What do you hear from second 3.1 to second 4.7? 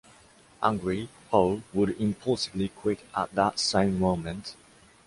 at that same moment.